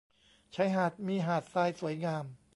[0.55, 2.25] ชายหาดมีหาดทรายสวยงาม